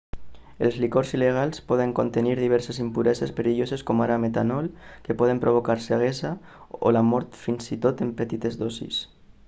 els 0.67 0.77
licors 0.83 1.09
il·legals 1.17 1.59
poden 1.71 1.91
contenir 1.99 2.31
diverses 2.39 2.79
impureses 2.85 3.33
perilloses 3.39 3.83
com 3.89 4.01
ara 4.05 4.17
metanol 4.25 4.69
que 5.09 5.17
poden 5.19 5.43
provocar 5.45 5.77
ceguesa 5.89 6.33
o 6.91 6.95
la 6.97 7.07
mort 7.11 7.41
fins 7.43 7.73
i 7.77 7.83
tot 7.85 8.03
en 8.07 8.15
petites 8.23 8.59
dosis 8.65 9.03